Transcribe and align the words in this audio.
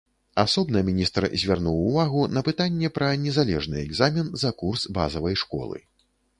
Асобна 0.43 0.79
міністр 0.87 1.27
звярнуў 1.41 1.77
увагу 1.91 2.23
на 2.37 2.43
пытанне 2.49 2.93
пра 2.97 3.11
незалежны 3.27 3.77
экзамен 3.87 4.35
за 4.45 4.55
курс 4.65 4.91
базавай 4.99 5.35
школы. 5.47 5.77